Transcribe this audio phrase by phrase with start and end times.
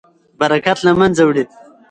[0.39, 1.43] برکت له منځه وړي.